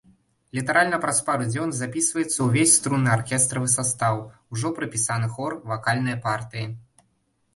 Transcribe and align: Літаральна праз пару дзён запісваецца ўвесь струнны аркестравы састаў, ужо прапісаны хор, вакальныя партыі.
Літаральна 0.57 0.97
праз 1.01 1.17
пару 1.27 1.43
дзён 1.49 1.73
запісваецца 1.79 2.39
ўвесь 2.47 2.73
струнны 2.79 3.11
аркестравы 3.17 3.67
састаў, 3.75 4.15
ужо 4.57 4.71
прапісаны 4.79 5.27
хор, 5.35 5.51
вакальныя 5.73 6.17
партыі. 6.25 6.65